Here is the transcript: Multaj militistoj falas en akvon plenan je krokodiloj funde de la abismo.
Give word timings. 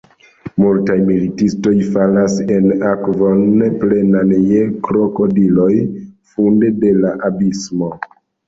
Multaj 0.61 0.93
militistoj 1.09 1.73
falas 1.97 2.37
en 2.55 2.65
akvon 2.93 3.45
plenan 3.83 4.33
je 4.55 4.65
krokodiloj 4.89 5.71
funde 6.35 6.75
de 6.83 6.99
la 7.05 7.17
abismo. 7.31 7.95